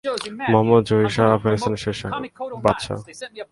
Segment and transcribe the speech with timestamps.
[0.51, 1.99] মুহাম্মদ জহির শাহ আফগানিস্তানের শেষ
[2.65, 2.97] বাদশাহ।